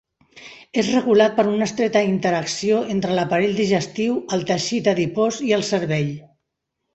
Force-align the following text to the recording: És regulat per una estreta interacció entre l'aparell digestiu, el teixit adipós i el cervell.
És 0.83 0.87
regulat 0.93 1.35
per 1.39 1.43
una 1.49 1.67
estreta 1.71 2.01
interacció 2.11 2.79
entre 2.95 3.19
l'aparell 3.19 3.53
digestiu, 3.59 4.17
el 4.39 4.47
teixit 4.53 4.91
adipós 4.95 5.39
i 5.51 5.55
el 5.61 5.67
cervell. 5.71 6.11